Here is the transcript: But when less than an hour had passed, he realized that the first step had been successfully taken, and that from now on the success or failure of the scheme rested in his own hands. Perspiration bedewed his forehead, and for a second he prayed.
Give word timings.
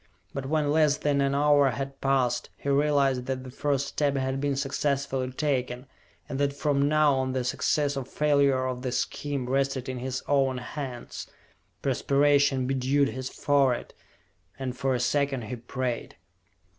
But 0.33 0.47
when 0.47 0.71
less 0.71 0.97
than 0.97 1.21
an 1.21 1.35
hour 1.35 1.69
had 1.69 2.01
passed, 2.01 2.49
he 2.57 2.69
realized 2.69 3.27
that 3.27 3.43
the 3.43 3.51
first 3.51 3.85
step 3.85 4.15
had 4.15 4.41
been 4.41 4.55
successfully 4.55 5.29
taken, 5.31 5.85
and 6.27 6.39
that 6.39 6.53
from 6.53 6.87
now 6.89 7.13
on 7.13 7.33
the 7.33 7.43
success 7.43 7.95
or 7.95 8.03
failure 8.03 8.65
of 8.65 8.81
the 8.81 8.91
scheme 8.91 9.47
rested 9.47 9.87
in 9.87 9.99
his 9.99 10.23
own 10.27 10.57
hands. 10.57 11.27
Perspiration 11.83 12.65
bedewed 12.65 13.09
his 13.09 13.29
forehead, 13.29 13.93
and 14.57 14.75
for 14.75 14.95
a 14.95 14.99
second 14.99 15.43
he 15.43 15.55
prayed. 15.55 16.15